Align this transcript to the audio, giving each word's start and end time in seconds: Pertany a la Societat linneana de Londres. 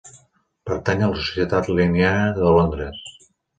Pertany 0.69 1.03
a 1.03 1.09
la 1.11 1.19
Societat 1.27 1.71
linneana 1.81 2.35
de 2.41 2.57
Londres. 2.59 3.01